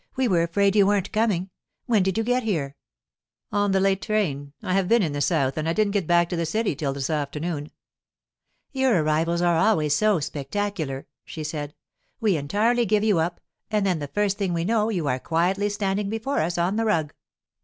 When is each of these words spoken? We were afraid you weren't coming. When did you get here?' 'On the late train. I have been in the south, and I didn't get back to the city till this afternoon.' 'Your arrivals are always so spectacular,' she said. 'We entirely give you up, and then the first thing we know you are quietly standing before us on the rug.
We 0.15 0.27
were 0.27 0.41
afraid 0.41 0.75
you 0.75 0.87
weren't 0.87 1.11
coming. 1.11 1.51
When 1.85 2.01
did 2.01 2.17
you 2.17 2.23
get 2.23 2.41
here?' 2.41 2.75
'On 3.51 3.71
the 3.71 3.79
late 3.79 4.01
train. 4.01 4.51
I 4.63 4.73
have 4.73 4.87
been 4.87 5.03
in 5.03 5.13
the 5.13 5.21
south, 5.21 5.57
and 5.59 5.69
I 5.69 5.73
didn't 5.73 5.91
get 5.91 6.07
back 6.07 6.27
to 6.29 6.35
the 6.35 6.43
city 6.47 6.75
till 6.75 6.91
this 6.91 7.11
afternoon.' 7.11 7.69
'Your 8.71 9.03
arrivals 9.03 9.43
are 9.43 9.57
always 9.57 9.95
so 9.95 10.19
spectacular,' 10.19 11.05
she 11.23 11.43
said. 11.43 11.75
'We 12.19 12.35
entirely 12.35 12.87
give 12.87 13.03
you 13.03 13.19
up, 13.19 13.41
and 13.69 13.85
then 13.85 13.99
the 13.99 14.07
first 14.07 14.39
thing 14.39 14.53
we 14.55 14.65
know 14.65 14.89
you 14.89 15.07
are 15.07 15.19
quietly 15.19 15.69
standing 15.69 16.09
before 16.09 16.39
us 16.39 16.57
on 16.57 16.77
the 16.77 16.85
rug. 16.85 17.13